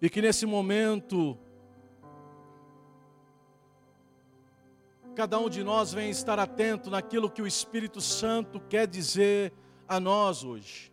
[0.00, 1.36] E que nesse momento,
[5.16, 9.52] cada um de nós vem estar atento naquilo que o Espírito Santo quer dizer
[9.88, 10.92] a nós hoje.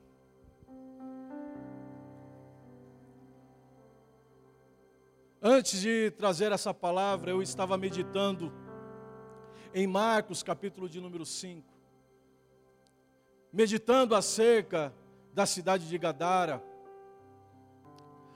[5.40, 8.52] Antes de trazer essa palavra, eu estava meditando
[9.76, 11.64] em Marcos, capítulo de número 5,
[13.54, 14.92] meditando acerca
[15.32, 16.64] da cidade de Gadara,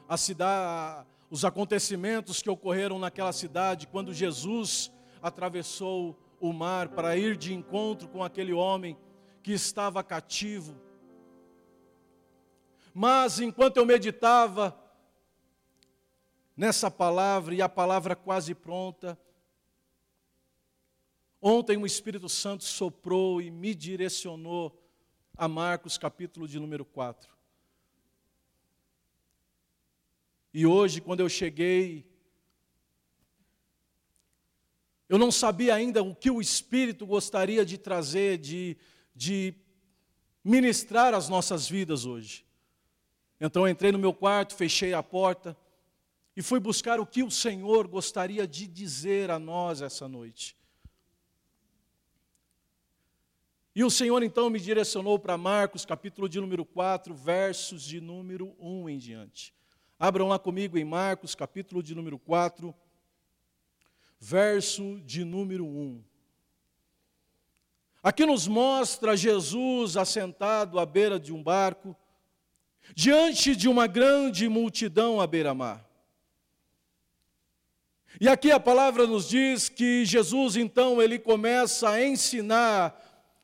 [0.09, 4.91] a cidade, os acontecimentos que ocorreram naquela cidade quando Jesus
[5.22, 8.98] atravessou o mar para ir de encontro com aquele homem
[9.44, 10.76] que estava cativo.
[12.91, 14.76] Mas enquanto eu meditava
[16.58, 19.16] nessa palavra e a palavra quase pronta,
[21.39, 24.76] ontem o Espírito Santo soprou e me direcionou
[25.38, 27.38] a Marcos capítulo de número 4.
[30.53, 32.09] E hoje, quando eu cheguei,
[35.08, 38.77] eu não sabia ainda o que o Espírito gostaria de trazer, de,
[39.16, 39.55] de
[40.44, 42.45] ministrar às nossas vidas hoje.
[43.39, 45.58] Então entrei no meu quarto, fechei a porta
[46.36, 50.58] e fui buscar o que o Senhor gostaria de dizer a nós essa noite.
[53.75, 58.55] E o Senhor então me direcionou para Marcos, capítulo de número 4, versos de número
[58.59, 59.53] 1 em diante.
[60.00, 62.73] Abram lá comigo em Marcos, capítulo de número 4,
[64.17, 66.02] verso de número 1.
[68.02, 71.94] Aqui nos mostra Jesus assentado à beira de um barco,
[72.95, 75.86] diante de uma grande multidão à beira-mar.
[78.22, 82.97] E aqui a palavra nos diz que Jesus então ele começa a ensinar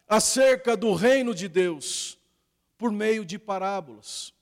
[0.07, 2.17] acerca do reino de Deus
[2.77, 4.34] por meio de parábolas.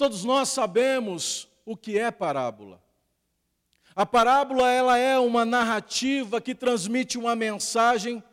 [0.00, 2.82] Todos nós sabemos o que é parábola.
[3.94, 8.24] A parábola ela é uma narrativa que transmite uma mensagem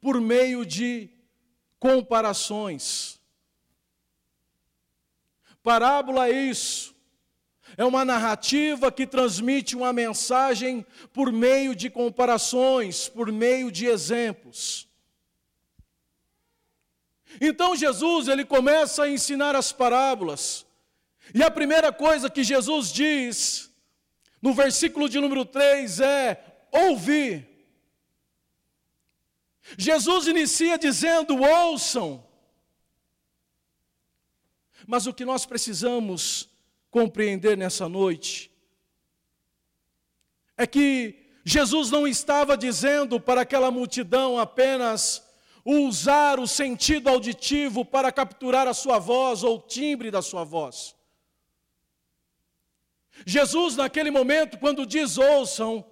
[0.00, 1.10] por meio de
[1.76, 3.20] comparações.
[5.60, 6.94] Parábola é isso.
[7.76, 14.88] É uma narrativa que transmite uma mensagem por meio de comparações, por meio de exemplos.
[17.40, 20.66] Então Jesus, ele começa a ensinar as parábolas.
[21.34, 23.70] E a primeira coisa que Jesus diz,
[24.40, 27.48] no versículo de número 3, é ouvir.
[29.78, 32.24] Jesus inicia dizendo: ouçam.
[34.86, 36.48] Mas o que nós precisamos
[36.90, 38.50] compreender nessa noite
[40.56, 45.22] é que Jesus não estava dizendo para aquela multidão apenas
[45.64, 50.96] usar o sentido auditivo para capturar a sua voz ou o timbre da sua voz.
[53.26, 55.84] Jesus, naquele momento, quando diz ouçam,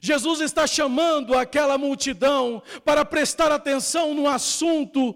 [0.00, 5.14] Jesus está chamando aquela multidão para prestar atenção no assunto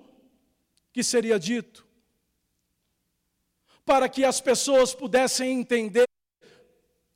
[0.93, 1.83] que seria dito
[3.85, 6.07] para que as pessoas pudessem entender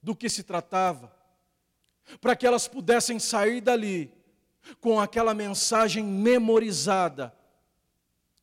[0.03, 1.15] do que se tratava,
[2.21, 4.13] para que elas pudessem sair dali
[4.81, 7.34] com aquela mensagem memorizada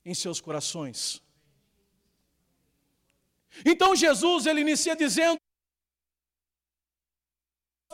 [0.06, 1.22] em seus corações.
[3.66, 5.38] Então Jesus ele inicia dizendo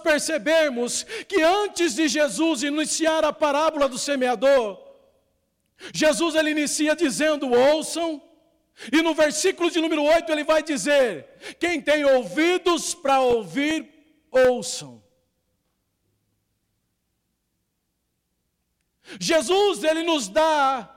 [0.03, 4.79] percebermos que antes de Jesus iniciar a parábola do semeador,
[5.93, 8.21] Jesus ele inicia dizendo: ouçam
[8.91, 11.27] e no versículo de número 8 ele vai dizer:
[11.59, 13.89] Quem tem ouvidos para ouvir,
[14.31, 15.03] ouçam.
[19.19, 20.95] Jesus, ele nos dá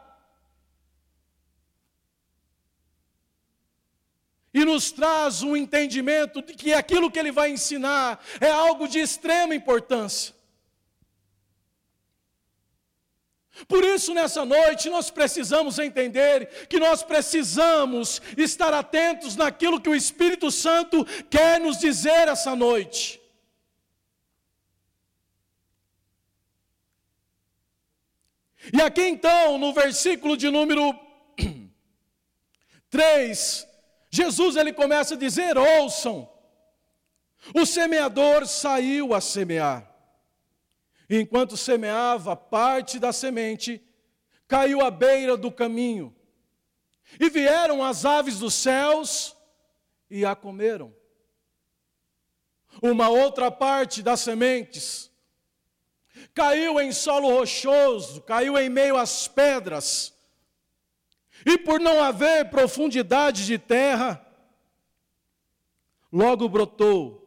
[4.52, 8.98] e nos traz um entendimento de que aquilo que ele vai ensinar é algo de
[8.98, 10.34] extrema importância.
[13.68, 19.94] Por isso, nessa noite, nós precisamos entender que nós precisamos estar atentos naquilo que o
[19.94, 23.21] Espírito Santo quer nos dizer essa noite.
[28.70, 30.94] E aqui então, no versículo de número
[32.90, 33.66] 3,
[34.10, 36.28] Jesus ele começa a dizer: ouçam,
[37.54, 39.90] o semeador saiu a semear.
[41.08, 43.82] Enquanto semeava parte da semente,
[44.46, 46.14] caiu à beira do caminho.
[47.18, 49.36] E vieram as aves dos céus
[50.08, 50.94] e a comeram.
[52.80, 55.11] Uma outra parte das sementes
[56.34, 60.14] caiu em solo rochoso, caiu em meio às pedras.
[61.44, 64.24] E por não haver profundidade de terra,
[66.10, 67.22] logo brotou,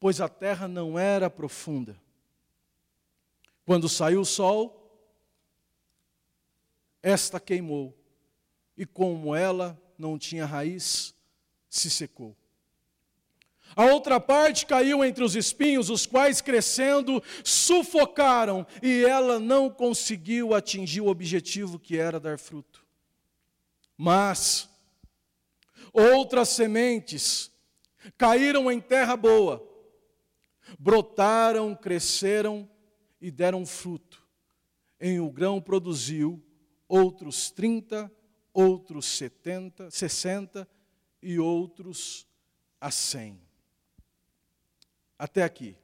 [0.00, 2.00] pois a terra não era profunda.
[3.64, 4.80] Quando saiu o sol,
[7.02, 7.96] esta queimou,
[8.76, 11.14] e como ela não tinha raiz,
[11.68, 12.36] se secou.
[13.76, 20.54] A outra parte caiu entre os espinhos, os quais, crescendo, sufocaram, e ela não conseguiu
[20.54, 22.84] atingir o objetivo que era dar fruto.
[23.96, 24.68] Mas
[25.92, 27.50] outras sementes
[28.16, 29.66] caíram em terra boa,
[30.78, 32.68] brotaram, cresceram
[33.20, 34.22] e deram fruto.
[35.00, 36.42] Em o grão produziu
[36.88, 38.10] outros 30,
[38.52, 40.68] outros 70, 60
[41.22, 42.26] e outros
[42.80, 43.40] a 100.
[45.18, 45.76] Até aqui.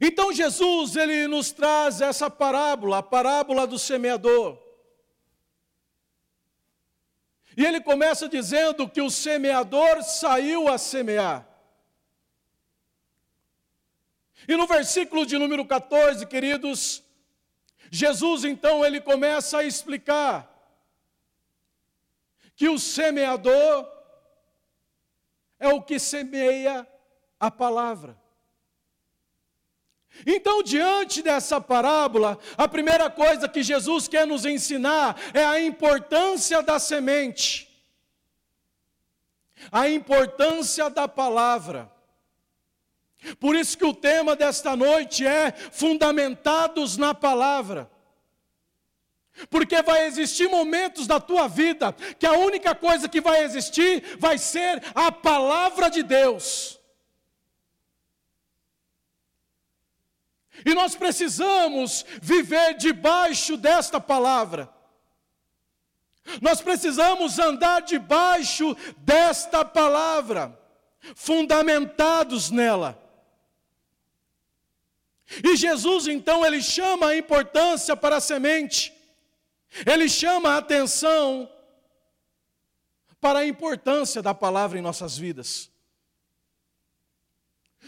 [0.00, 4.58] Então Jesus, ele nos traz essa parábola, a parábola do semeador.
[7.56, 11.46] E ele começa dizendo que o semeador saiu a semear.
[14.48, 17.02] E no versículo de número 14, queridos,
[17.90, 20.48] Jesus então ele começa a explicar
[22.56, 23.86] que o semeador
[25.62, 26.86] é o que semeia
[27.38, 28.20] a palavra.
[30.26, 36.62] Então, diante dessa parábola, a primeira coisa que Jesus quer nos ensinar é a importância
[36.62, 37.68] da semente,
[39.70, 41.90] a importância da palavra.
[43.38, 47.90] Por isso que o tema desta noite é fundamentados na palavra.
[49.48, 54.38] Porque vai existir momentos da tua vida que a única coisa que vai existir vai
[54.38, 56.78] ser a palavra de Deus.
[60.64, 64.72] E nós precisamos viver debaixo desta palavra.
[66.40, 70.56] Nós precisamos andar debaixo desta palavra,
[71.16, 72.98] fundamentados nela.
[75.42, 78.92] E Jesus então ele chama a importância para a semente.
[79.86, 81.50] Ele chama a atenção
[83.20, 85.70] para a importância da palavra em nossas vidas.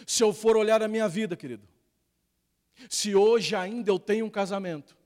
[0.06, 1.66] Se eu for olhar a minha vida, querido,
[2.88, 4.96] se hoje ainda eu tenho um casamento,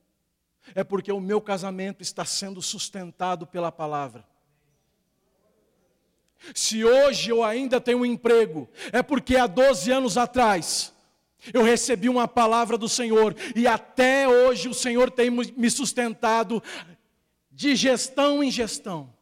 [0.74, 4.26] é porque o meu casamento está sendo sustentado pela palavra.
[6.54, 10.94] Se hoje eu ainda tenho um emprego, é porque há 12 anos atrás
[11.52, 16.62] eu recebi uma palavra do Senhor e até hoje o Senhor tem me sustentado
[17.50, 19.12] de gestão em gestão.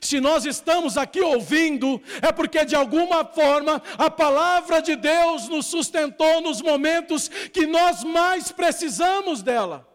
[0.00, 5.66] Se nós estamos aqui ouvindo, é porque de alguma forma a palavra de Deus nos
[5.66, 9.86] sustentou nos momentos que nós mais precisamos dela.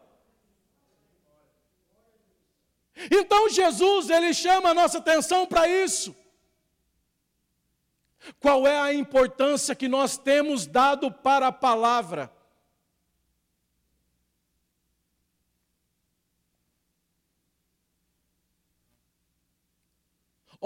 [3.11, 6.15] Então Jesus, ele chama a nossa atenção para isso.
[8.39, 12.31] Qual é a importância que nós temos dado para a palavra?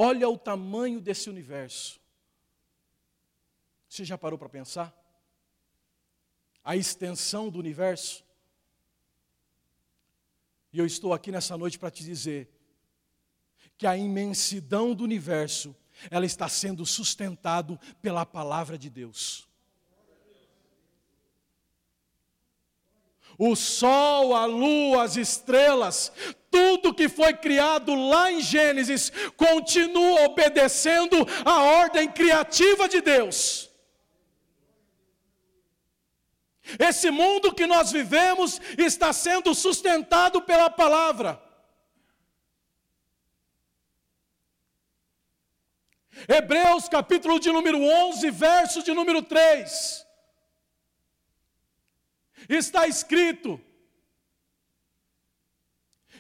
[0.02, 2.00] Olha o tamanho desse universo.
[3.90, 4.96] Você já parou para pensar?
[6.64, 8.24] A extensão do universo?
[10.72, 12.50] E eu estou aqui nessa noite para te dizer
[13.78, 15.76] que a imensidão do universo,
[16.10, 19.50] ela está sendo sustentado pela palavra de Deus.
[23.40, 26.12] o sol, a lua, as estrelas,
[26.52, 31.16] tudo que foi criado lá em Gênesis continua obedecendo
[31.46, 33.70] a ordem criativa de Deus.
[36.78, 41.42] Esse mundo que nós vivemos está sendo sustentado pela palavra.
[46.28, 50.10] Hebreus capítulo de número 11, verso de número 3
[52.48, 53.60] está escrito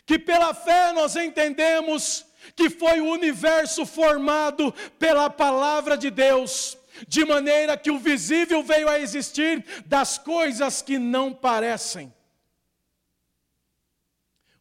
[0.05, 2.25] que pela fé nós entendemos
[2.55, 6.77] que foi o universo formado pela palavra de Deus,
[7.07, 12.13] de maneira que o visível veio a existir das coisas que não parecem.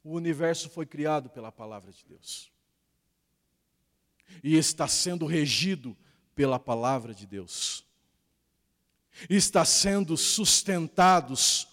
[0.05, 2.53] O universo foi criado pela palavra de Deus.
[4.43, 5.97] E está sendo regido
[6.35, 7.89] pela palavra de Deus
[9.29, 11.67] está sendo sustentados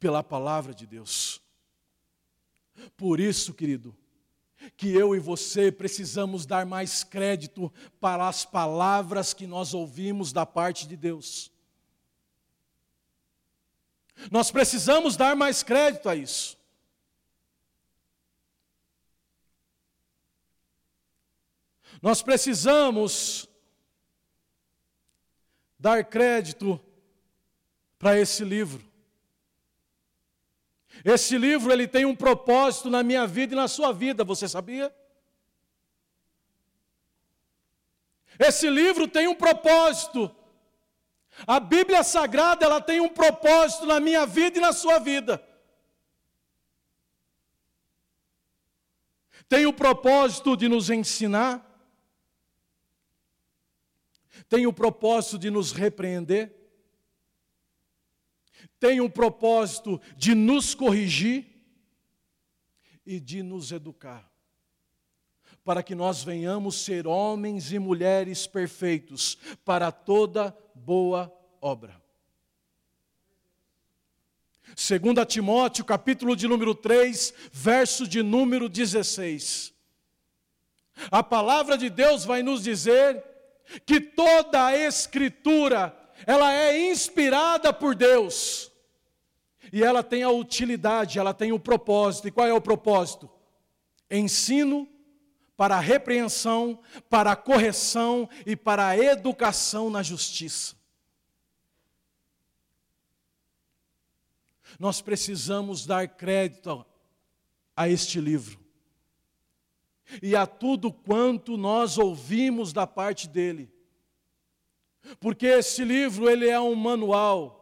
[0.00, 1.40] pela palavra de Deus.
[2.96, 3.96] Por isso, querido,
[4.76, 10.46] que eu e você precisamos dar mais crédito para as palavras que nós ouvimos da
[10.46, 11.52] parte de Deus.
[14.30, 16.56] Nós precisamos dar mais crédito a isso.
[22.02, 23.48] Nós precisamos
[25.78, 26.80] dar crédito
[27.96, 28.84] para esse livro.
[31.04, 34.92] Esse livro ele tem um propósito na minha vida e na sua vida, você sabia?
[38.36, 40.34] Esse livro tem um propósito.
[41.46, 45.42] A Bíblia Sagrada, ela tem um propósito na minha vida e na sua vida.
[49.48, 51.71] Tem o propósito de nos ensinar,
[54.48, 56.54] tem o propósito de nos repreender,
[58.78, 61.46] tem o propósito de nos corrigir
[63.04, 64.30] e de nos educar,
[65.64, 72.00] para que nós venhamos ser homens e mulheres perfeitos para toda boa obra.
[74.74, 79.72] Segundo Timóteo, capítulo de número 3, verso de número 16.
[81.10, 83.22] A palavra de Deus vai nos dizer
[83.80, 88.70] que toda a escritura, ela é inspirada por Deus.
[89.72, 92.28] E ela tem a utilidade, ela tem o propósito.
[92.28, 93.30] E qual é o propósito?
[94.10, 94.88] Ensino
[95.56, 100.74] para a repreensão, para a correção e para a educação na justiça.
[104.78, 106.84] Nós precisamos dar crédito
[107.76, 108.61] a este livro
[110.20, 113.72] e a tudo quanto nós ouvimos da parte dele.
[115.20, 117.60] Porque esse livro ele é um manual.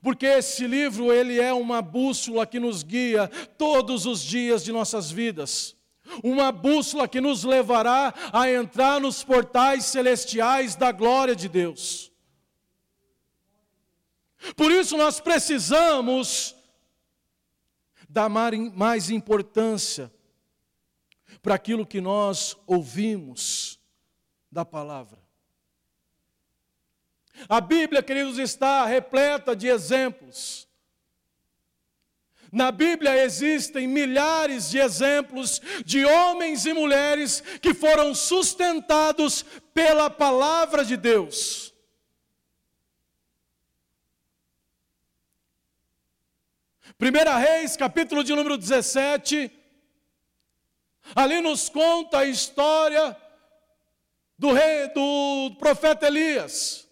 [0.00, 3.28] Porque esse livro ele é uma bússola que nos guia
[3.58, 5.76] todos os dias de nossas vidas.
[6.22, 12.10] Uma bússola que nos levará a entrar nos portais celestiais da glória de Deus.
[14.56, 16.54] Por isso nós precisamos
[18.08, 20.12] dar mais importância
[21.42, 23.80] para aquilo que nós ouvimos
[24.50, 25.18] da palavra.
[27.48, 30.68] A Bíblia, queridos, está repleta de exemplos.
[32.52, 40.84] Na Bíblia existem milhares de exemplos de homens e mulheres que foram sustentados pela palavra
[40.84, 41.72] de Deus.
[46.98, 49.50] Primeira Reis, capítulo de número 17,
[51.14, 53.16] Ali nos conta a história
[54.38, 56.88] do rei, do profeta Elias.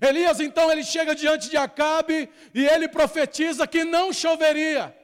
[0.00, 4.96] Elias então ele chega diante de Acabe e ele profetiza que não choveria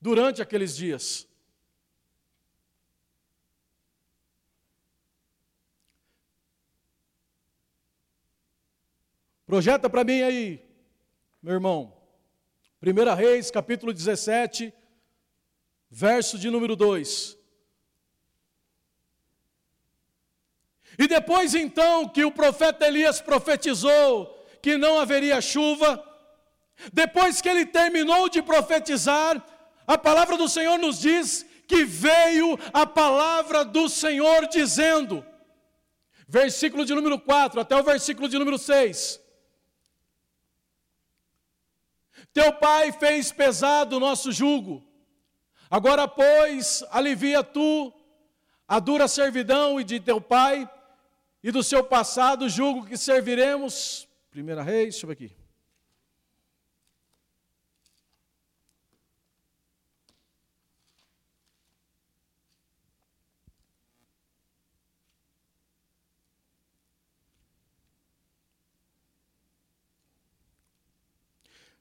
[0.00, 1.26] durante aqueles dias.
[9.46, 10.68] Projeta para mim aí,
[11.40, 11.95] meu irmão.
[12.82, 14.72] 1 Reis, capítulo 17,
[15.90, 17.38] verso de número 2.
[20.98, 26.02] E depois então que o profeta Elias profetizou que não haveria chuva,
[26.92, 29.42] depois que ele terminou de profetizar,
[29.86, 35.24] a palavra do Senhor nos diz que veio a palavra do Senhor dizendo,
[36.28, 39.25] versículo de número 4 até o versículo de número 6.
[42.36, 44.86] Teu pai fez pesado o nosso jugo.
[45.70, 47.90] Agora, pois, alivia tu
[48.68, 50.68] a dura servidão e de teu pai
[51.42, 54.06] e do seu passado julgo que serviremos.
[54.30, 55.45] Primeira Reis, deixa eu ver aqui.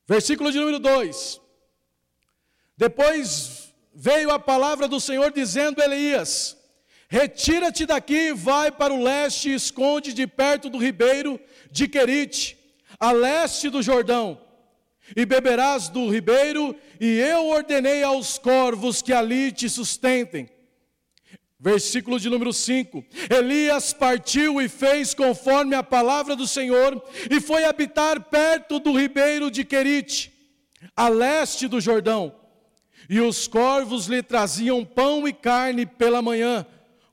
[0.07, 1.41] Versículo de número 2.
[2.77, 6.57] Depois veio a palavra do Senhor dizendo a Elias:
[7.07, 11.39] Retira-te daqui, vai para o leste e esconde de perto do ribeiro
[11.71, 12.57] de Querite,
[13.00, 14.39] a leste do Jordão,
[15.15, 20.50] e beberás do ribeiro, e eu ordenei aos corvos que ali te sustentem.
[21.59, 27.63] Versículo de número 5: Elias partiu e fez conforme a palavra do Senhor, e foi
[27.63, 30.33] habitar perto do ribeiro de Querite,
[30.95, 32.35] a leste do Jordão.
[33.09, 36.65] E os corvos lhe traziam pão e carne pela manhã,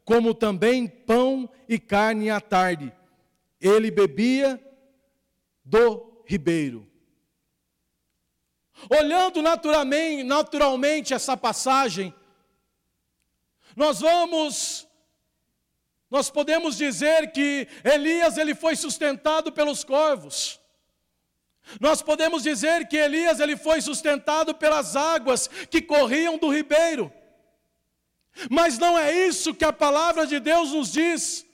[0.04, 2.92] como também pão e carne à tarde.
[3.60, 4.60] Ele bebia
[5.64, 6.86] do ribeiro.
[8.90, 12.12] Olhando naturalmente, naturalmente essa passagem,
[13.76, 14.86] nós vamos
[16.10, 20.60] Nós podemos dizer que Elias ele foi sustentado pelos corvos.
[21.80, 27.10] Nós podemos dizer que Elias ele foi sustentado pelas águas que corriam do ribeiro.
[28.50, 31.46] Mas não é isso que a palavra de Deus nos diz.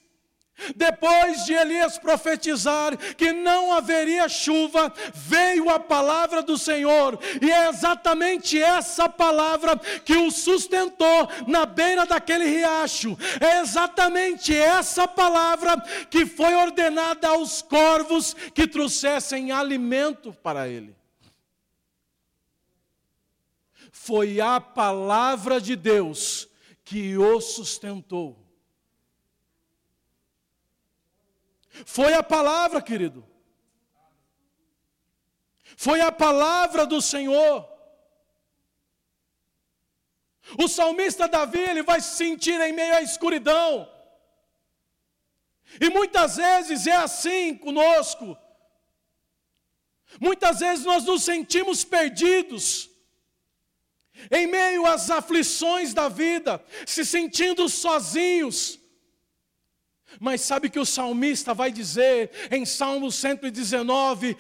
[0.75, 7.69] Depois de Elias profetizar que não haveria chuva, veio a palavra do Senhor, e é
[7.69, 15.77] exatamente essa palavra que o sustentou na beira daquele riacho, é exatamente essa palavra
[16.11, 20.97] que foi ordenada aos corvos que trouxessem alimento para ele.
[23.91, 26.49] Foi a palavra de Deus
[26.85, 28.48] que o sustentou.
[31.85, 33.27] Foi a palavra, querido.
[35.77, 37.69] Foi a palavra do Senhor.
[40.59, 43.89] O salmista Davi, ele vai se sentir em meio à escuridão.
[45.81, 48.37] E muitas vezes é assim conosco.
[50.21, 52.91] Muitas vezes nós nos sentimos perdidos,
[54.31, 58.81] em meio às aflições da vida, se sentindo sozinhos,
[60.21, 64.37] mas sabe que o salmista vai dizer em Salmo 119,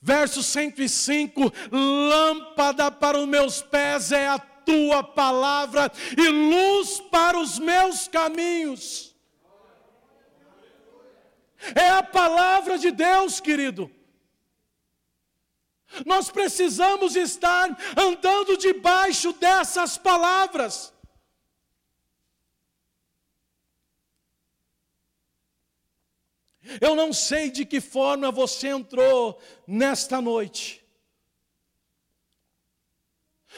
[0.00, 7.58] verso 105: Lâmpada para os meus pés é a tua palavra e luz para os
[7.58, 9.14] meus caminhos.
[11.74, 13.90] É a palavra de Deus, querido.
[16.06, 20.92] Nós precisamos estar andando debaixo dessas palavras.
[26.78, 30.84] Eu não sei de que forma você entrou nesta noite,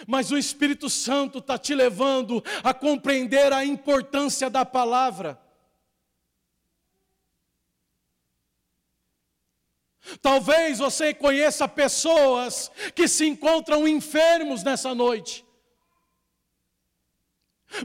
[0.07, 5.41] mas o Espírito Santo está te levando a compreender a importância da palavra.
[10.21, 15.45] Talvez você conheça pessoas que se encontram enfermos nessa noite.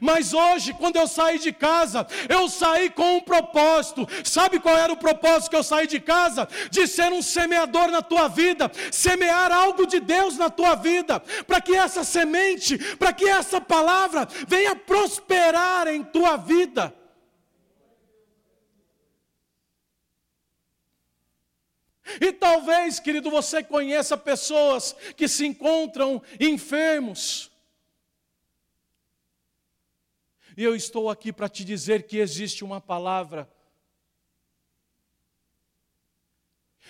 [0.02, 4.08] Mas hoje, quando eu saí de casa, eu saí com um propósito.
[4.24, 6.48] Sabe qual era o propósito que eu saí de casa?
[6.70, 11.62] De ser um semeador na tua vida, semear algo de Deus na tua vida, para
[11.62, 16.94] que essa semente, para que essa palavra venha prosperar em tua vida.
[22.22, 27.52] E talvez, querido, você conheça pessoas que se encontram enfermos
[30.58, 33.48] e eu estou aqui para te dizer que existe uma palavra.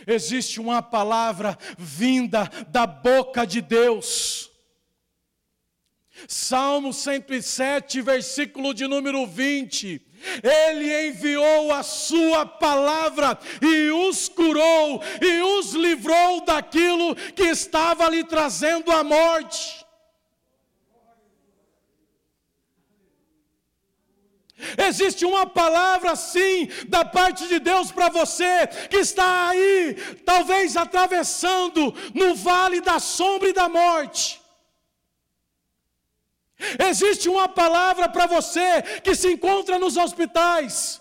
[0.08, 4.50] Existe uma palavra vinda da boca de Deus.
[6.30, 10.02] Salmo 107, versículo de número 20.
[10.42, 18.24] Ele enviou a sua palavra e os curou e os livrou daquilo que estava lhe
[18.24, 19.87] trazendo a morte.
[24.78, 31.94] Existe uma palavra sim da parte de Deus para você que está aí, talvez atravessando
[32.14, 34.42] no vale da sombra e da morte.
[36.90, 41.00] Existe uma palavra para você que se encontra nos hospitais.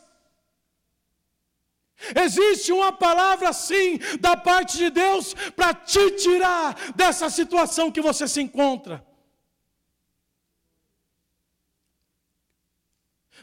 [2.14, 8.28] Existe uma palavra sim da parte de Deus para te tirar dessa situação que você
[8.28, 9.02] se encontra.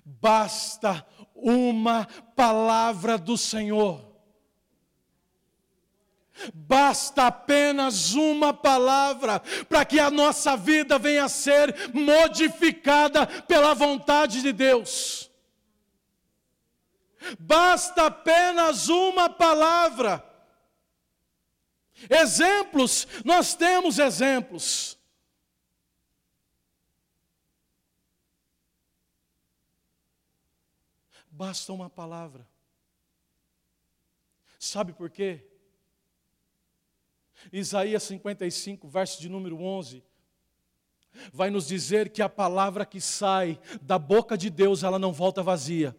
[0.06, 4.14] Basta uma palavra do Senhor.
[6.54, 9.40] Basta apenas uma palavra
[9.70, 15.30] para que a nossa vida venha a ser modificada pela vontade de Deus.
[17.40, 20.24] Basta apenas uma palavra.
[22.10, 24.98] Exemplos, nós temos exemplos.
[31.46, 32.48] Basta uma palavra.
[34.58, 35.46] Sabe por quê?
[37.52, 40.02] Isaías 55, verso de número 11,
[41.34, 45.44] vai nos dizer que a palavra que sai da boca de Deus, ela não volta
[45.44, 45.94] vazia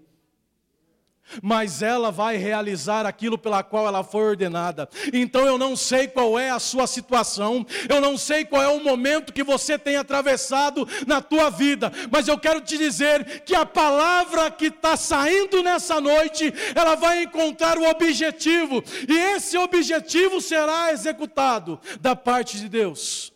[1.42, 4.88] mas ela vai realizar aquilo pela qual ela foi ordenada.
[5.12, 8.82] Então eu não sei qual é a sua situação, eu não sei qual é o
[8.82, 13.66] momento que você tem atravessado na tua vida, mas eu quero te dizer que a
[13.66, 20.92] palavra que está saindo nessa noite, ela vai encontrar o objetivo, e esse objetivo será
[20.92, 23.32] executado da parte de Deus.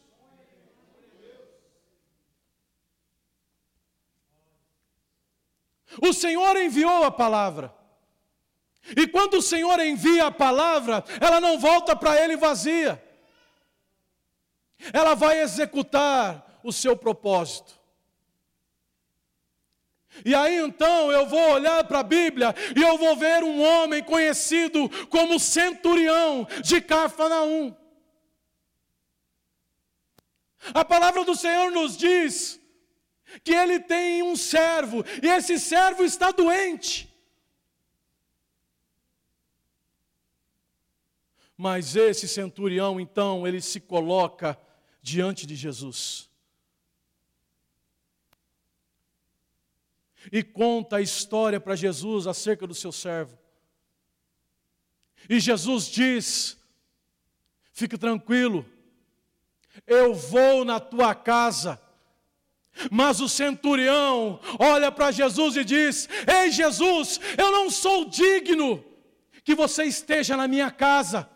[6.01, 7.78] O Senhor enviou a palavra.
[8.97, 13.03] E quando o Senhor envia a palavra, ela não volta para ele vazia.
[14.93, 17.79] Ela vai executar o seu propósito.
[20.25, 24.03] E aí então eu vou olhar para a Bíblia e eu vou ver um homem
[24.03, 27.75] conhecido como centurião de Cafarnaum.
[30.75, 32.61] A palavra do Senhor nos diz
[33.45, 37.08] que ele tem um servo e esse servo está doente.
[41.61, 44.57] Mas esse centurião, então, ele se coloca
[45.03, 46.31] diante de Jesus.
[50.31, 53.37] E conta a história para Jesus acerca do seu servo.
[55.29, 56.57] E Jesus diz:
[57.73, 58.65] Fique tranquilo,
[59.85, 61.83] eu vou na tua casa.
[62.89, 68.85] Mas o centurião olha para Jesus e diz: Ei Jesus, eu não sou digno
[69.43, 71.29] que você esteja na minha casa.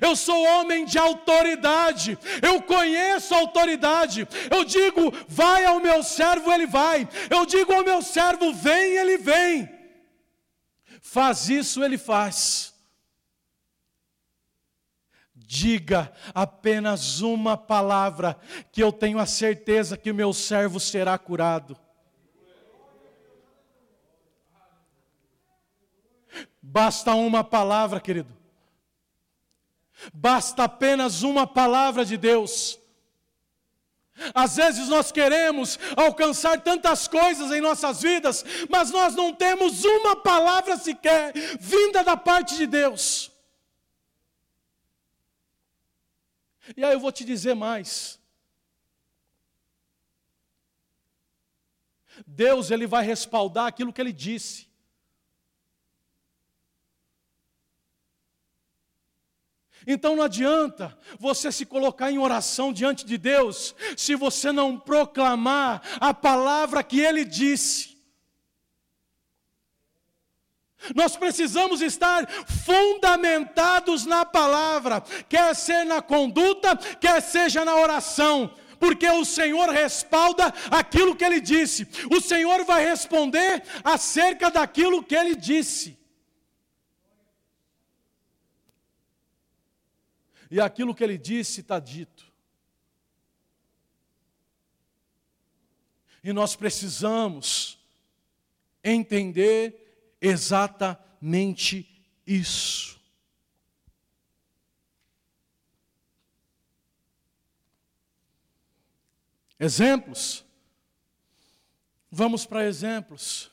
[0.00, 4.26] Eu sou homem de autoridade, eu conheço autoridade.
[4.50, 7.08] Eu digo, vai ao meu servo, ele vai.
[7.28, 9.68] Eu digo ao meu servo, vem, ele vem.
[11.00, 12.74] Faz isso, ele faz.
[15.34, 18.38] Diga apenas uma palavra,
[18.72, 21.78] que eu tenho a certeza que o meu servo será curado.
[26.60, 28.43] Basta uma palavra, querido.
[30.12, 32.78] Basta apenas uma palavra de Deus.
[34.32, 40.14] Às vezes nós queremos alcançar tantas coisas em nossas vidas, mas nós não temos uma
[40.14, 43.32] palavra sequer vinda da parte de Deus.
[46.76, 48.18] E aí eu vou te dizer mais.
[52.26, 54.68] Deus ele vai respaldar aquilo que ele disse.
[59.86, 65.82] Então não adianta você se colocar em oração diante de Deus se você não proclamar
[66.00, 67.94] a palavra que Ele disse.
[70.94, 79.08] Nós precisamos estar fundamentados na palavra, quer ser na conduta, quer seja na oração, porque
[79.08, 85.34] o Senhor respalda aquilo que Ele disse, o Senhor vai responder acerca daquilo que Ele
[85.34, 86.03] disse.
[90.54, 92.32] E aquilo que ele disse está dito.
[96.22, 97.76] E nós precisamos
[98.80, 103.00] entender exatamente isso.
[109.58, 110.44] Exemplos?
[112.12, 113.50] Vamos para exemplos.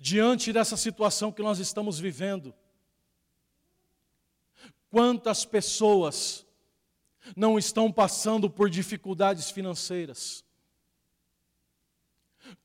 [0.00, 2.54] Diante dessa situação que nós estamos vivendo,
[4.90, 6.44] Quantas pessoas
[7.36, 10.44] não estão passando por dificuldades financeiras?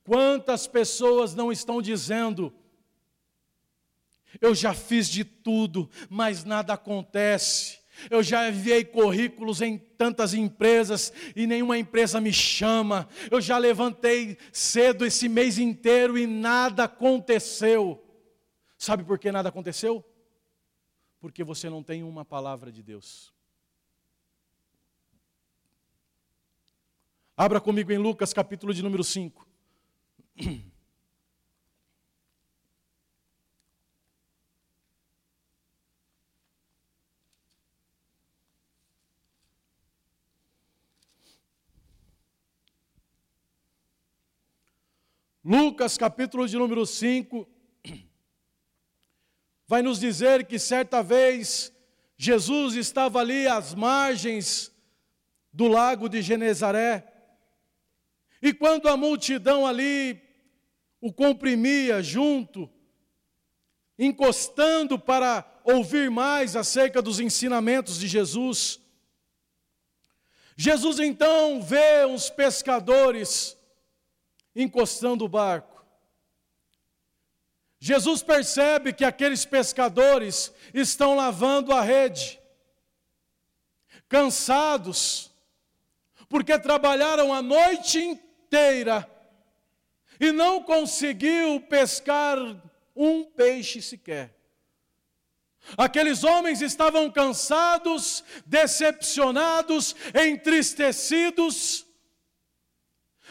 [0.04, 2.54] Quantas pessoas não estão dizendo,
[4.42, 7.80] eu já fiz de tudo, mas nada acontece.
[8.10, 13.08] Eu já enviei currículos em tantas empresas e nenhuma empresa me chama.
[13.32, 18.04] Eu já levantei cedo esse mês inteiro e nada aconteceu.
[18.78, 20.04] Sabe por que nada aconteceu?
[21.26, 23.34] Porque você não tem uma palavra de Deus.
[27.36, 29.48] Abra comigo em Lucas, capítulo de número 5.
[45.44, 47.55] Lucas, capítulo de número 5,
[49.68, 51.72] vai nos dizer que certa vez
[52.18, 54.72] Jesus estava ali às margens
[55.52, 57.12] do lago de Genezaré,
[58.42, 60.22] e quando a multidão ali
[61.02, 62.70] o comprimia junto,
[63.98, 68.80] encostando para ouvir mais acerca dos ensinamentos de Jesus,
[70.56, 73.58] Jesus então vê uns pescadores
[74.56, 75.75] encostando o barco.
[77.86, 82.42] Jesus percebe que aqueles pescadores estão lavando a rede,
[84.10, 85.32] cansados,
[86.28, 89.08] porque trabalharam a noite inteira
[90.20, 92.40] e não conseguiu pescar
[92.96, 94.36] um peixe sequer.
[95.78, 101.85] Aqueles homens estavam cansados, decepcionados, entristecidos,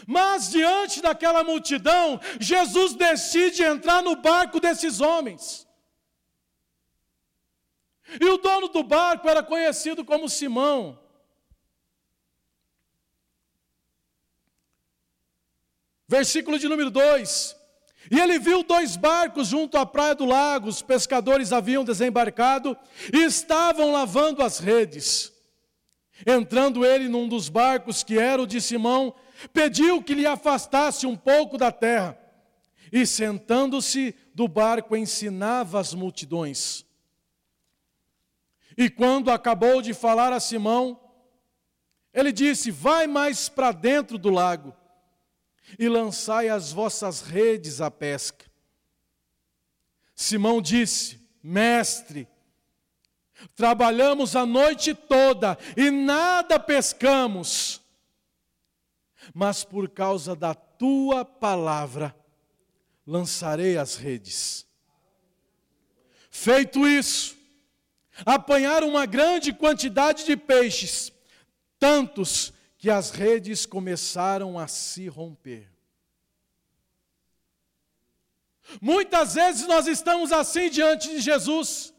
[0.07, 5.67] Mas diante daquela multidão, Jesus decide entrar no barco desses homens.
[8.21, 10.99] E o dono do barco era conhecido como Simão.
[16.07, 17.57] Versículo de número 2.
[18.11, 22.77] E ele viu dois barcos junto à praia do lago, os pescadores haviam desembarcado
[23.13, 25.33] e estavam lavando as redes.
[26.27, 29.15] Entrando ele num dos barcos, que era o de Simão,
[29.53, 32.19] pediu que lhe afastasse um pouco da terra.
[32.93, 36.85] E sentando-se do barco, ensinava as multidões.
[38.77, 41.01] E quando acabou de falar a Simão,
[42.13, 44.75] ele disse: Vai mais para dentro do lago
[45.79, 48.47] e lançai as vossas redes à pesca.
[50.15, 52.29] Simão disse: Mestre,
[53.55, 57.83] trabalhamos a noite toda e nada pescamos,
[59.35, 62.15] mas por causa da tua palavra
[63.05, 64.65] lançarei as redes.
[66.31, 67.37] Feito isso,
[68.25, 71.13] apanharam uma grande quantidade de peixes,
[71.81, 75.69] tantos que as redes começaram a se romper.
[78.81, 81.93] Muitas vezes nós estamos assim diante de Jesus.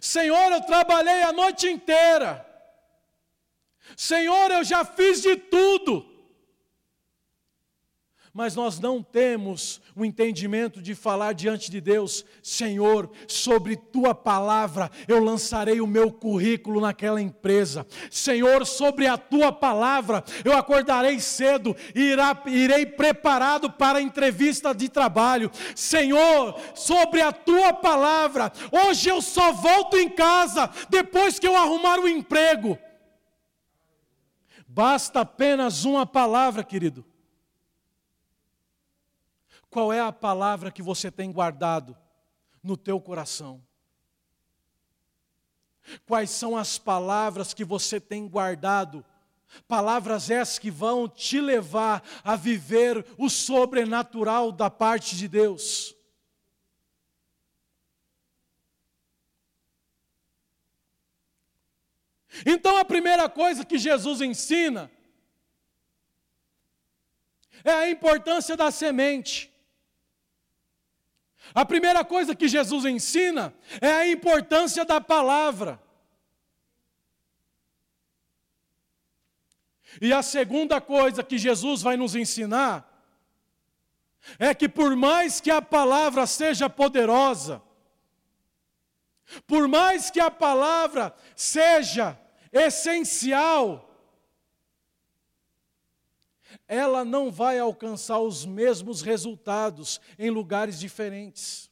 [0.00, 2.46] Senhor, eu trabalhei a noite inteira.
[3.96, 6.10] Senhor, eu já fiz de tudo
[8.32, 14.90] mas nós não temos o entendimento de falar diante de Deus, Senhor, sobre tua palavra
[15.08, 17.84] eu lançarei o meu currículo naquela empresa.
[18.10, 24.72] Senhor, sobre a tua palavra eu acordarei cedo e irá, irei preparado para a entrevista
[24.72, 25.50] de trabalho.
[25.74, 31.98] Senhor, sobre a tua palavra, hoje eu só volto em casa depois que eu arrumar
[31.98, 32.78] o um emprego.
[34.72, 37.04] Basta apenas uma palavra, querido
[39.70, 41.96] qual é a palavra que você tem guardado
[42.62, 43.62] no teu coração?
[46.04, 49.04] Quais são as palavras que você tem guardado?
[49.66, 55.94] Palavras essas que vão te levar a viver o sobrenatural da parte de Deus.
[62.46, 64.90] Então a primeira coisa que Jesus ensina
[67.64, 69.50] é a importância da semente.
[71.54, 75.80] A primeira coisa que Jesus ensina é a importância da palavra.
[80.00, 82.86] E a segunda coisa que Jesus vai nos ensinar
[84.38, 87.60] é que, por mais que a palavra seja poderosa,
[89.46, 92.18] por mais que a palavra seja
[92.52, 93.86] essencial,
[96.66, 101.70] ela não vai alcançar os mesmos resultados em lugares diferentes.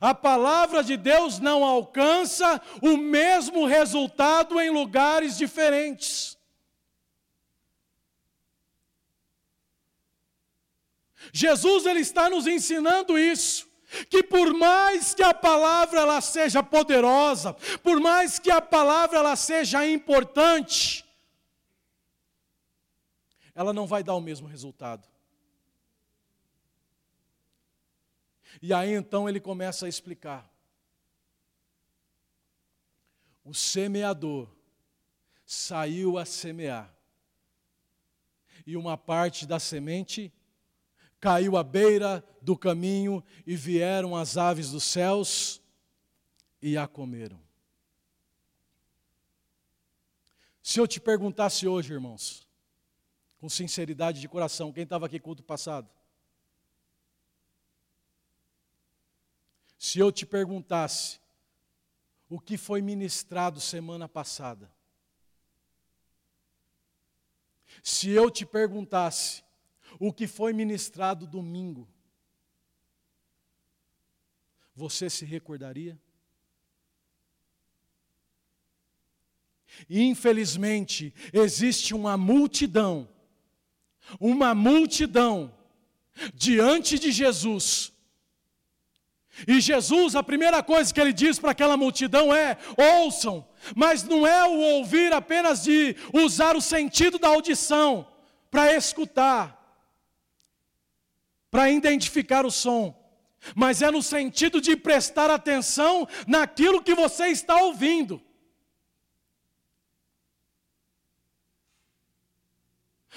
[0.00, 6.36] A palavra de Deus não alcança o mesmo resultado em lugares diferentes.
[11.32, 13.68] Jesus ele está nos ensinando isso,
[14.10, 19.36] que por mais que a palavra ela seja poderosa, por mais que a palavra ela
[19.36, 21.04] seja importante,
[23.54, 25.08] ela não vai dar o mesmo resultado.
[28.60, 30.50] E aí então ele começa a explicar.
[33.44, 34.48] O semeador
[35.44, 36.92] saiu a semear.
[38.66, 40.32] E uma parte da semente
[41.20, 45.62] caiu à beira do caminho e vieram as aves dos céus
[46.60, 47.40] e a comeram.
[50.62, 52.46] Se eu te perguntasse hoje, irmãos,
[53.38, 54.72] com sinceridade de coração.
[54.72, 55.88] Quem estava aqui culto passado?
[59.78, 61.20] Se eu te perguntasse
[62.28, 64.68] o que foi ministrado semana passada,
[67.82, 69.44] se eu te perguntasse
[69.98, 71.88] o que foi ministrado domingo,
[74.74, 75.98] você se recordaria?
[79.88, 83.08] Infelizmente, existe uma multidão
[84.20, 85.52] uma multidão
[86.34, 87.92] diante de Jesus.
[89.46, 94.26] E Jesus, a primeira coisa que ele diz para aquela multidão é: ouçam, mas não
[94.26, 98.06] é o ouvir apenas de usar o sentido da audição
[98.50, 99.55] para escutar,
[101.56, 102.94] para identificar o som,
[103.54, 108.20] mas é no sentido de prestar atenção naquilo que você está ouvindo.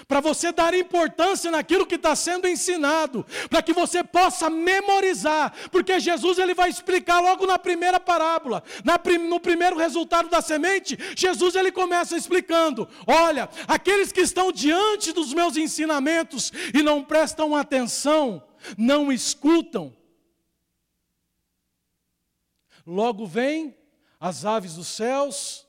[0.08, 6.00] Para você dar importância naquilo que está sendo ensinado, para que você possa memorizar, porque
[6.00, 11.56] Jesus ele vai explicar logo na primeira parábola, na, no primeiro resultado da semente, Jesus
[11.56, 18.44] ele começa explicando: olha, aqueles que estão diante dos meus ensinamentos e não prestam atenção,
[18.78, 19.96] não escutam,
[22.86, 23.78] logo vem
[24.20, 25.68] as aves dos céus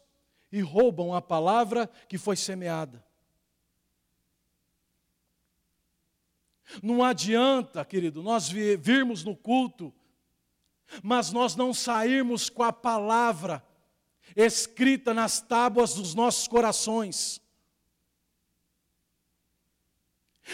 [0.51, 3.05] e roubam a palavra que foi semeada.
[6.83, 9.92] Não adianta, querido, nós virmos no culto,
[11.02, 13.64] mas nós não sairmos com a palavra
[14.37, 17.40] escrita nas tábuas dos nossos corações.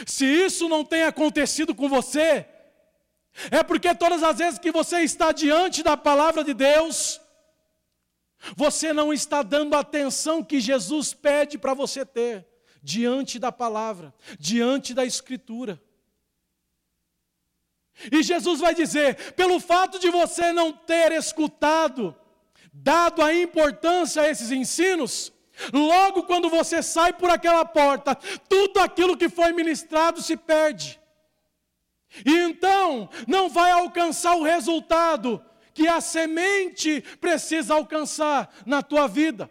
[0.07, 2.46] Se isso não tem acontecido com você,
[3.50, 7.20] é porque todas as vezes que você está diante da palavra de Deus,
[8.55, 12.46] você não está dando a atenção que Jesus pede para você ter
[12.83, 15.83] diante da palavra, diante da Escritura.
[18.11, 22.15] E Jesus vai dizer: pelo fato de você não ter escutado,
[22.73, 25.33] dado a importância a esses ensinos,
[25.73, 28.15] logo quando você sai por aquela porta,
[28.49, 31.01] tudo aquilo que foi ministrado se perde.
[32.25, 39.51] E então não vai alcançar o resultado que a semente precisa alcançar na tua vida.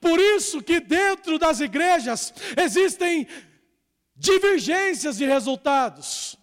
[0.00, 3.26] Por isso que dentro das igrejas existem
[4.14, 6.38] divergências de resultados.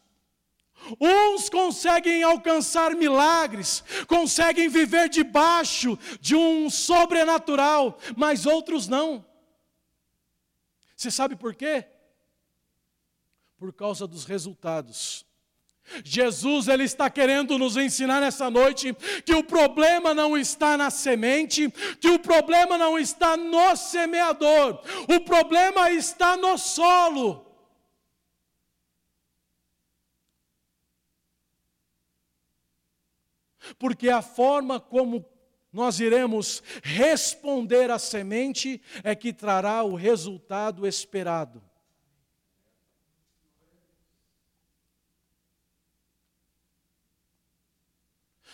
[0.99, 9.25] Uns conseguem alcançar milagres, conseguem viver debaixo de um sobrenatural, mas outros não.
[10.95, 11.85] Você sabe por quê?
[13.57, 15.25] Por causa dos resultados.
[16.03, 21.69] Jesus ele está querendo nos ensinar nessa noite que o problema não está na semente,
[21.99, 27.52] que o problema não está no semeador, o problema está no solo.
[33.77, 35.25] Porque a forma como
[35.71, 41.61] nós iremos responder à semente é que trará o resultado esperado.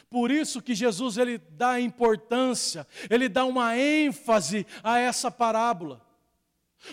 [0.09, 6.03] Por isso que Jesus ele dá importância, ele dá uma ênfase a essa parábola.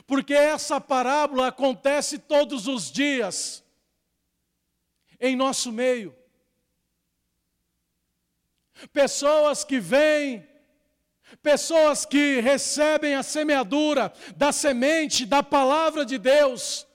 [0.07, 3.65] Porque essa parábola acontece todos os dias
[5.19, 6.15] em nosso meio.
[8.93, 10.47] Pessoas que vêm,
[11.43, 16.87] pessoas que recebem a semeadura da semente da palavra de Deus,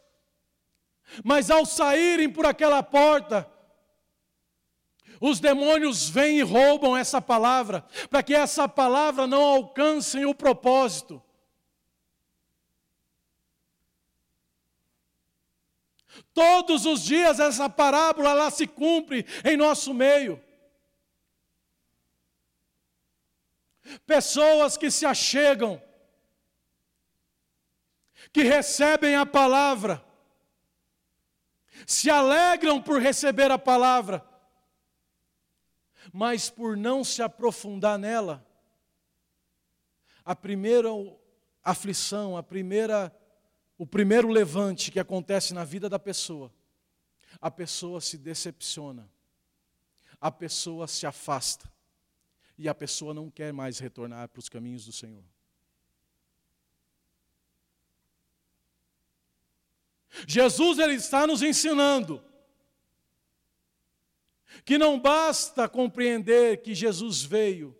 [1.23, 3.49] mas ao saírem por aquela porta,
[5.19, 11.21] os demônios vêm e roubam essa palavra, para que essa palavra não alcance o propósito.
[16.33, 20.41] Todos os dias essa parábola ela se cumpre em nosso meio.
[23.99, 25.81] Pessoas que se achegam,
[28.31, 30.03] que recebem a palavra,
[31.85, 34.25] se alegram por receber a palavra,
[36.13, 38.45] mas por não se aprofundar nela,
[40.23, 40.89] a primeira
[41.63, 43.15] aflição, a primeira
[43.77, 46.53] o primeiro levante que acontece na vida da pessoa,
[47.41, 49.09] a pessoa se decepciona,
[50.19, 51.67] a pessoa se afasta
[52.61, 55.23] e a pessoa não quer mais retornar para os caminhos do Senhor.
[60.27, 62.23] Jesus ele está nos ensinando
[64.63, 67.75] que não basta compreender que Jesus veio,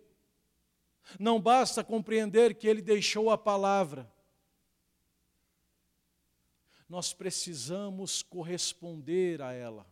[1.16, 4.12] não basta compreender que ele deixou a palavra.
[6.88, 9.91] Nós precisamos corresponder a ela.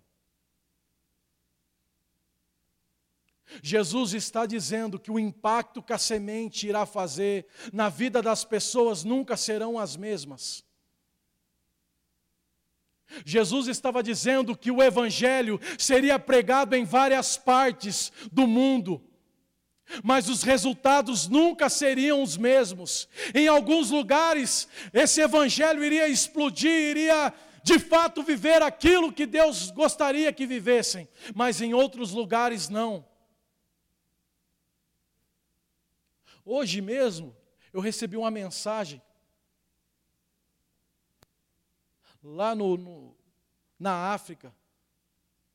[3.62, 9.04] Jesus está dizendo que o impacto que a semente irá fazer na vida das pessoas
[9.04, 10.64] nunca serão as mesmas.
[13.24, 19.02] Jesus estava dizendo que o Evangelho seria pregado em várias partes do mundo,
[20.04, 23.08] mas os resultados nunca seriam os mesmos.
[23.34, 30.32] Em alguns lugares, esse Evangelho iria explodir, iria de fato viver aquilo que Deus gostaria
[30.32, 33.09] que vivessem, mas em outros lugares não.
[36.52, 37.36] Hoje mesmo,
[37.72, 39.00] eu recebi uma mensagem
[42.20, 43.16] lá no, no,
[43.78, 44.52] na África,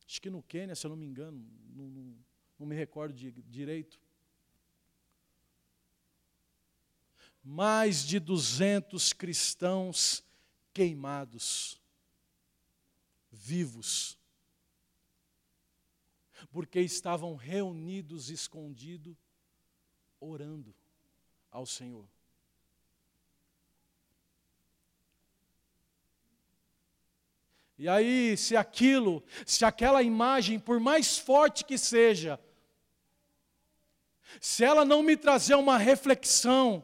[0.07, 2.17] acho que no Quênia, se eu não me engano, não, não,
[2.59, 3.99] não me recordo de, direito.
[7.43, 10.23] Mais de 200 cristãos
[10.73, 11.77] queimados,
[13.29, 14.17] vivos,
[16.53, 19.13] porque estavam reunidos, escondidos,
[20.21, 20.73] orando
[21.56, 22.06] ao Senhor.
[27.78, 32.38] E aí, se aquilo, se aquela imagem, por mais forte que seja,
[34.41, 36.84] se ela não me trazer uma reflexão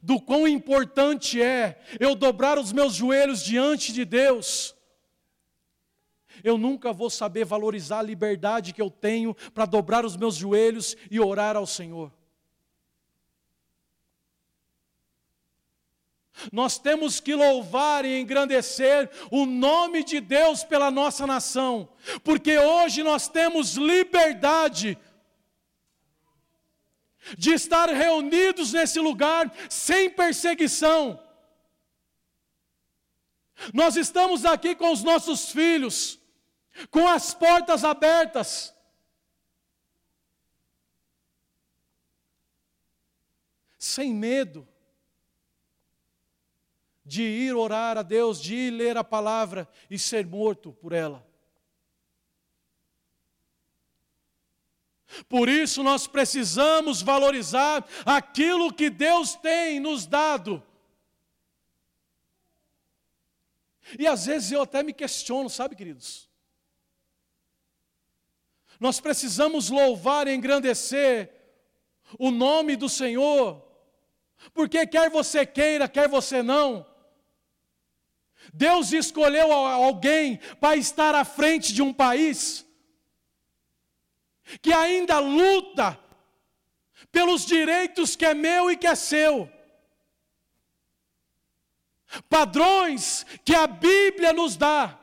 [0.00, 4.72] do quão importante é eu dobrar os meus joelhos diante de Deus,
[6.44, 10.96] eu nunca vou saber valorizar a liberdade que eu tenho para dobrar os meus joelhos
[11.10, 12.12] e orar ao Senhor.
[16.52, 21.88] Nós temos que louvar e engrandecer o nome de Deus pela nossa nação,
[22.24, 24.98] porque hoje nós temos liberdade
[27.38, 31.22] de estar reunidos nesse lugar sem perseguição.
[33.72, 36.18] Nós estamos aqui com os nossos filhos,
[36.90, 38.74] com as portas abertas.
[43.78, 44.73] Sem medo
[47.04, 51.26] de ir orar a Deus, de ir ler a palavra e ser morto por ela.
[55.28, 60.62] Por isso nós precisamos valorizar aquilo que Deus tem nos dado.
[63.98, 66.28] E às vezes eu até me questiono, sabe, queridos?
[68.80, 71.30] Nós precisamos louvar e engrandecer
[72.18, 73.62] o nome do Senhor,
[74.52, 76.84] porque quer você queira, quer você não,
[78.52, 82.64] Deus escolheu alguém para estar à frente de um país
[84.60, 85.98] que ainda luta
[87.10, 89.50] pelos direitos que é meu e que é seu.
[92.28, 94.98] Padrões que a Bíblia nos dá.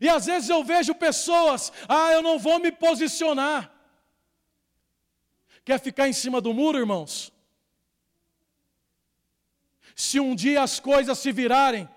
[0.00, 3.72] E às vezes eu vejo pessoas, ah, eu não vou me posicionar.
[5.64, 7.32] Quer ficar em cima do muro, irmãos?
[9.98, 11.88] Se um dia as coisas se virarem,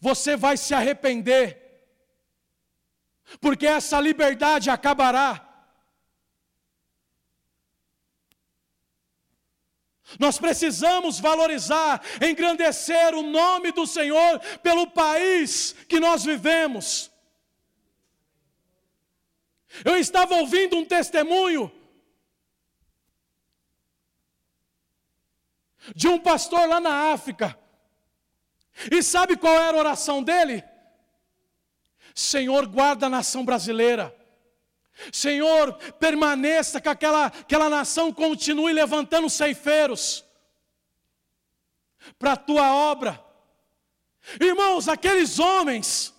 [0.00, 1.68] você vai se arrepender
[3.42, 5.44] porque essa liberdade acabará.
[10.18, 17.10] Nós precisamos valorizar, engrandecer o nome do Senhor pelo país que nós vivemos.
[19.84, 21.70] Eu estava ouvindo um testemunho
[25.94, 27.58] de um pastor lá na África.
[28.90, 30.62] E sabe qual era a oração dele?
[32.14, 34.14] Senhor, guarda a nação brasileira.
[35.12, 40.24] Senhor, permaneça que aquela, aquela nação continue levantando ceifeiros
[42.18, 43.24] para a tua obra.
[44.40, 46.14] Irmãos, aqueles homens,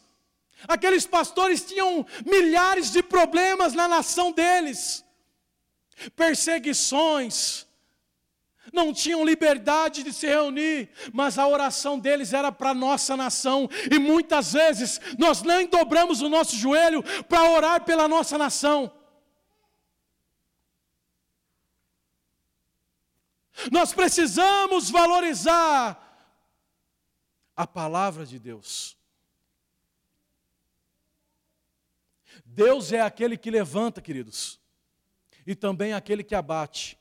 [0.67, 5.05] aqueles pastores tinham milhares de problemas na nação deles,
[6.15, 7.67] perseguições,
[8.73, 13.69] não tinham liberdade de se reunir, mas a oração deles era para a nossa nação,
[13.91, 18.91] e muitas vezes nós nem dobramos o nosso joelho para orar pela nossa nação.
[23.71, 26.05] Nós precisamos valorizar
[27.55, 28.97] a palavra de Deus.
[32.45, 34.59] Deus é aquele que levanta, queridos,
[35.45, 36.98] e também aquele que abate.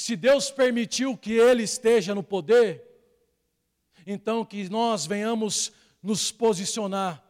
[0.00, 2.82] Se Deus permitiu que ele esteja no poder,
[4.06, 5.72] então que nós venhamos
[6.02, 7.22] nos posicionar,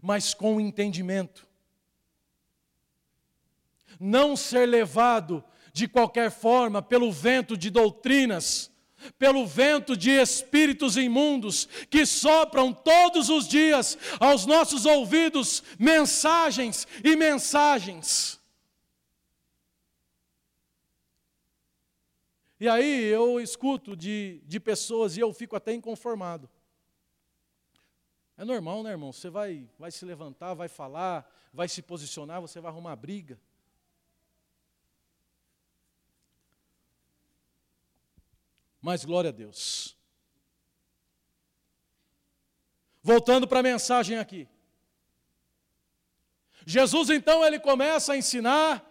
[0.00, 1.46] mas com entendimento.
[4.00, 8.70] Não ser levado de qualquer forma pelo vento de doutrinas,
[9.18, 17.14] pelo vento de espíritos imundos que sopram todos os dias aos nossos ouvidos mensagens e
[17.14, 18.40] mensagens.
[22.58, 26.48] E aí eu escuto de, de pessoas e eu fico até inconformado.
[28.36, 29.12] É normal, né, irmão?
[29.12, 33.38] Você vai, vai se levantar, vai falar, vai se posicionar, você vai arrumar briga.
[38.80, 39.96] Mas glória a Deus.
[43.02, 44.48] Voltando para a mensagem aqui.
[46.64, 48.84] Jesus então ele começa a ensinar,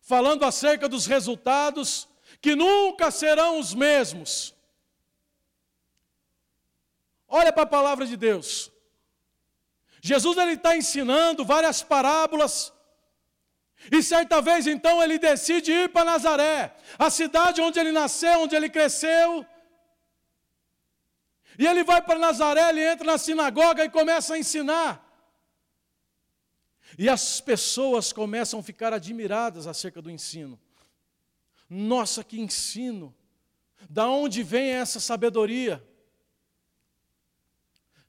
[0.00, 2.08] falando acerca dos resultados
[2.40, 4.54] que nunca serão os mesmos.
[7.28, 8.70] Olha para a palavra de Deus.
[10.00, 12.72] Jesus ele está ensinando várias parábolas
[13.90, 18.56] E certa vez então ele decide ir para Nazaré, a cidade onde ele nasceu, onde
[18.56, 19.46] ele cresceu.
[21.58, 25.02] E ele vai para Nazaré, ele entra na sinagoga e começa a ensinar.
[26.98, 30.58] E as pessoas começam a ficar admiradas acerca do ensino.
[31.68, 33.14] Nossa, que ensino!
[33.88, 35.86] Da onde vem essa sabedoria?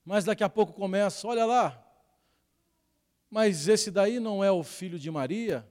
[0.04, 1.84] Mas daqui a pouco começa, olha lá,
[3.30, 5.68] mas esse daí não é o filho de Maria?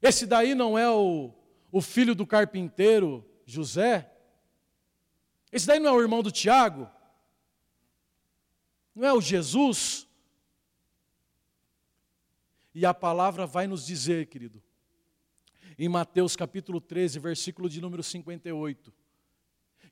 [0.00, 1.32] Esse daí não é o,
[1.70, 4.10] o filho do carpinteiro José?
[5.52, 6.90] Esse daí não é o irmão do Tiago?
[8.94, 10.08] Não é o Jesus?
[12.74, 14.62] E a palavra vai nos dizer, querido,
[15.78, 18.92] em Mateus capítulo 13, versículo de número 58,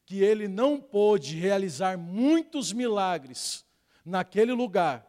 [0.04, 3.64] que ele não pôde realizar muitos milagres
[4.04, 5.06] naquele lugar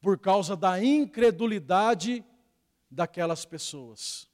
[0.00, 2.24] por causa da incredulidade
[2.90, 4.28] daquelas pessoas.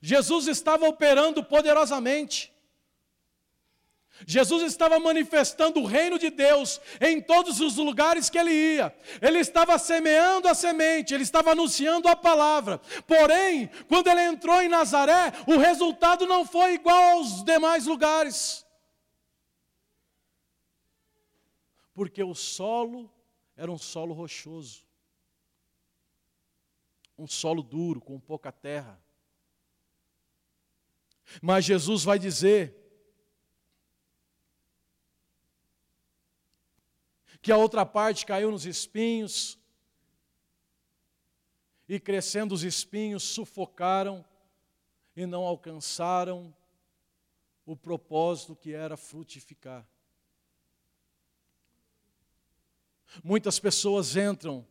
[0.00, 2.52] Jesus estava operando poderosamente.
[4.24, 8.96] Jesus estava manifestando o reino de Deus em todos os lugares que ele ia.
[9.20, 12.78] Ele estava semeando a semente, ele estava anunciando a palavra.
[13.06, 18.64] Porém, quando ele entrou em Nazaré, o resultado não foi igual aos demais lugares.
[21.92, 23.10] Porque o solo
[23.56, 24.84] era um solo rochoso,
[27.18, 29.00] um solo duro, com pouca terra.
[31.42, 32.85] Mas Jesus vai dizer
[37.46, 39.56] que a outra parte caiu nos espinhos,
[41.88, 44.24] e crescendo os espinhos, sufocaram
[45.14, 46.52] e não alcançaram
[47.64, 49.86] o propósito que era frutificar.
[53.22, 54.66] Muitas pessoas entram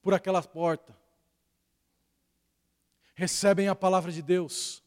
[0.00, 0.96] por aquela porta,
[3.12, 4.82] recebem a palavra de Deus,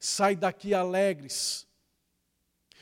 [0.00, 1.68] saem daqui alegres,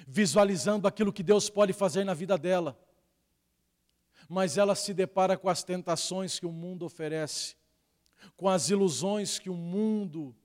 [0.06, 2.78] visualizando aquilo que Deus pode fazer na vida dela,
[4.28, 7.56] mas ela se depara com as tentações que o mundo oferece,
[8.36, 10.36] com as ilusões que o mundo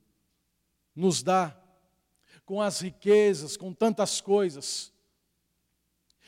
[0.96, 1.60] nos dá,
[2.46, 4.94] com as riquezas, com tantas coisas.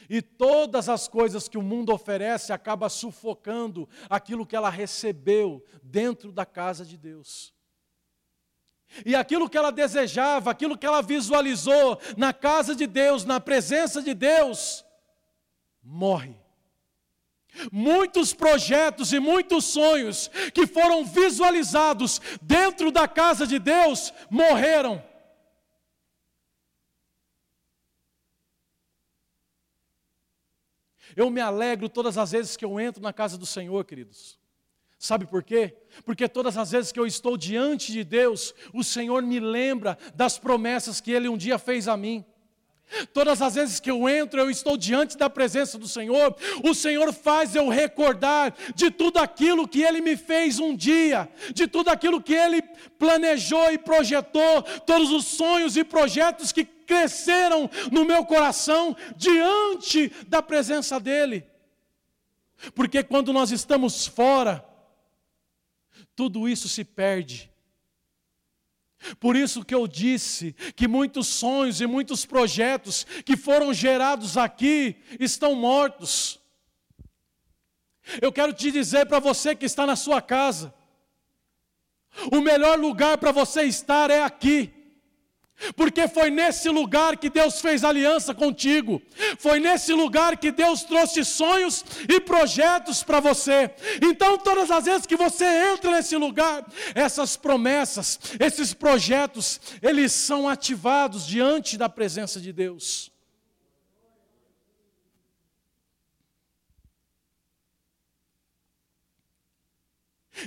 [0.09, 6.31] E todas as coisas que o mundo oferece acaba sufocando aquilo que ela recebeu dentro
[6.31, 7.54] da casa de Deus.
[9.05, 14.01] E aquilo que ela desejava, aquilo que ela visualizou na casa de Deus, na presença
[14.01, 14.85] de Deus,
[15.83, 16.35] morre.
[17.71, 25.03] Muitos projetos e muitos sonhos que foram visualizados dentro da casa de Deus morreram.
[31.15, 34.37] Eu me alegro todas as vezes que eu entro na casa do Senhor, queridos.
[35.05, 35.71] Sabe por quê?
[36.03, 40.39] Porque todas as vezes que eu estou diante de Deus, o Senhor me lembra das
[40.39, 42.25] promessas que Ele um dia fez a mim.
[43.13, 47.13] Todas as vezes que eu entro, eu estou diante da presença do Senhor, o Senhor
[47.13, 52.19] faz eu recordar de tudo aquilo que Ele me fez um dia, de tudo aquilo
[52.19, 52.63] que Ele
[52.97, 60.41] planejou e projetou, todos os sonhos e projetos que cresceram no meu coração diante da
[60.41, 61.45] presença dEle.
[62.73, 64.65] Porque quando nós estamos fora,
[66.15, 67.51] tudo isso se perde.
[69.19, 74.95] Por isso que eu disse que muitos sonhos e muitos projetos que foram gerados aqui
[75.19, 76.39] estão mortos.
[78.21, 80.73] Eu quero te dizer para você que está na sua casa,
[82.31, 84.74] o melhor lugar para você estar é aqui.
[85.75, 89.01] Porque foi nesse lugar que Deus fez aliança contigo,
[89.39, 93.71] foi nesse lugar que Deus trouxe sonhos e projetos para você.
[94.01, 100.47] Então, todas as vezes que você entra nesse lugar, essas promessas, esses projetos, eles são
[100.47, 103.11] ativados diante da presença de Deus.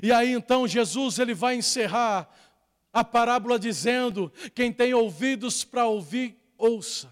[0.02, 2.28] E aí então Jesus ele vai encerrar
[2.99, 7.11] a parábola dizendo: quem tem ouvidos para ouvir, ouça.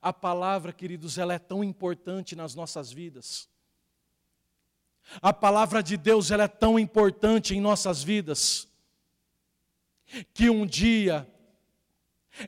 [0.00, 3.48] A palavra, queridos, ela é tão importante nas nossas vidas.
[5.20, 8.68] A palavra de Deus, ela é tão importante em nossas vidas,
[10.32, 11.28] que um dia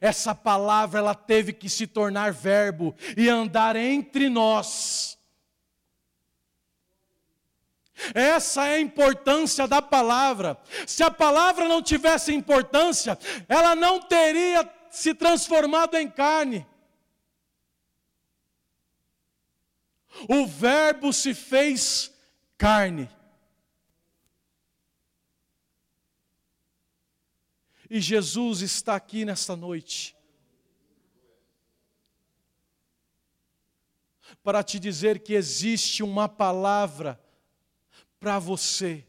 [0.00, 5.15] essa palavra ela teve que se tornar verbo e andar entre nós.
[8.14, 10.58] Essa é a importância da palavra.
[10.86, 13.18] Se a palavra não tivesse importância,
[13.48, 16.66] ela não teria se transformado em carne.
[20.28, 22.12] O Verbo se fez
[22.56, 23.10] carne.
[27.88, 30.16] E Jesus está aqui nesta noite
[34.42, 37.20] para te dizer que existe uma palavra
[38.18, 39.06] para você.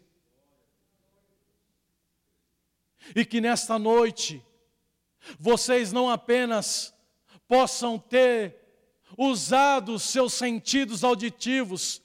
[3.15, 4.43] E que nesta noite
[5.39, 6.93] vocês não apenas
[7.47, 8.55] possam ter
[9.17, 12.01] usado os seus sentidos auditivos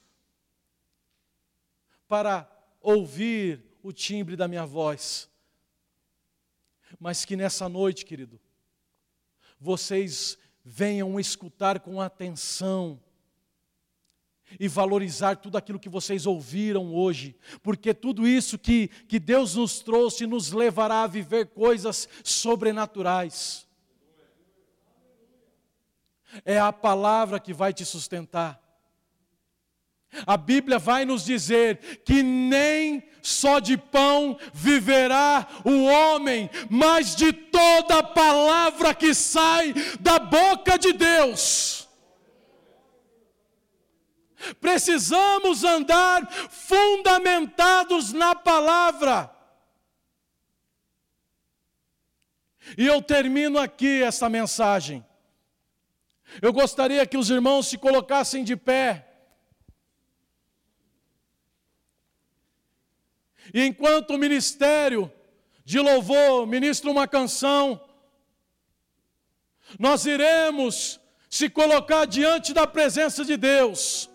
[2.07, 2.49] para
[2.79, 5.29] ouvir o timbre da minha voz,
[6.99, 8.39] mas que nessa noite, querido,
[9.59, 13.02] vocês venham escutar com atenção
[14.59, 19.79] e valorizar tudo aquilo que vocês ouviram hoje, porque tudo isso que, que Deus nos
[19.79, 23.67] trouxe nos levará a viver coisas sobrenaturais.
[26.43, 28.63] É a palavra que vai te sustentar.
[30.27, 37.31] A Bíblia vai nos dizer que nem só de pão viverá o homem, mas de
[37.33, 41.82] toda palavra que sai da boca de Deus.
[44.59, 49.33] Precisamos andar fundamentados na palavra.
[52.77, 55.05] E eu termino aqui essa mensagem.
[56.41, 59.09] Eu gostaria que os irmãos se colocassem de pé.
[63.53, 65.11] E enquanto o ministério
[65.65, 67.79] de louvor ministra uma canção,
[69.79, 74.09] nós iremos se colocar diante da presença de Deus.